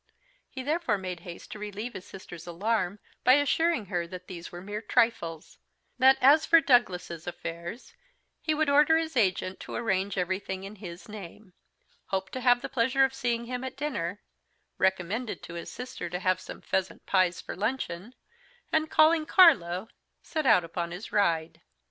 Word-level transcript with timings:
_He 0.57 0.65
therefore 0.65 0.97
made 0.97 1.19
haste 1.19 1.51
to 1.51 1.59
relieve 1.59 1.93
his 1.93 2.07
sister's 2.07 2.47
alarm 2.47 2.97
by 3.23 3.33
assuring 3.33 3.85
her 3.85 4.07
that 4.07 4.25
these 4.25 4.51
were 4.51 4.59
mere 4.59 4.81
trifles; 4.81 5.59
that, 5.99 6.17
as 6.21 6.43
for 6.43 6.59
Douglas's 6.59 7.27
affairs, 7.27 7.93
he 8.41 8.55
would 8.55 8.67
order 8.67 8.97
his 8.97 9.15
agent 9.15 9.59
to 9.59 9.75
arrange 9.75 10.17
everything 10.17 10.63
in 10.63 10.77
his 10.77 11.07
name; 11.07 11.53
hoped 12.07 12.31
to 12.33 12.41
have 12.41 12.63
the 12.63 12.67
pleasure 12.67 13.03
of 13.03 13.13
seeing 13.13 13.45
him 13.45 13.63
at 13.63 13.77
dinner; 13.77 14.23
recommended 14.79 15.43
to 15.43 15.53
his 15.53 15.71
sister 15.71 16.09
to 16.09 16.19
have 16.19 16.39
some 16.41 16.61
pheasant 16.61 17.05
pies 17.05 17.39
for 17.39 17.55
luncheon; 17.55 18.15
and, 18.71 18.89
calling 18.89 19.27
Carlo, 19.27 19.87
set 20.23 20.47
out 20.47 20.63
upon 20.63 20.89
his 20.89 21.11
ride. 21.11 21.61